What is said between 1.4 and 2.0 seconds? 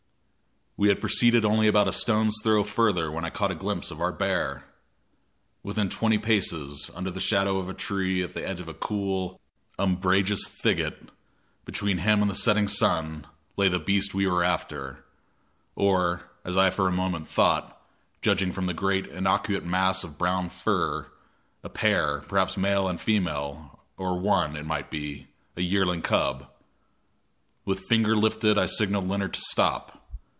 only about a